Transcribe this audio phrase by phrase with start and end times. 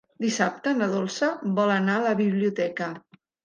[0.23, 1.31] Dissabte na Dolça
[1.61, 2.93] vol anar a la biblioteca.